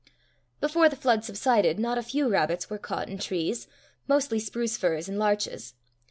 Before 0.59 0.89
the 0.89 0.95
flood 0.95 1.23
subsided, 1.23 1.77
not 1.77 1.99
a 1.99 2.01
few 2.01 2.27
rabbits 2.27 2.71
were 2.71 2.79
caught 2.79 3.07
in 3.07 3.19
trees, 3.19 3.67
mostly 4.07 4.39
spruce 4.39 4.75
firs 4.75 5.07
and 5.07 5.19
larches. 5.19 5.75